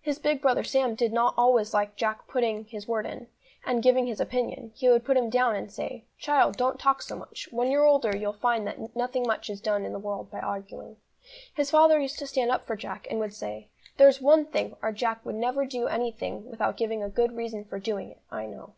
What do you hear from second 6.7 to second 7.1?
talk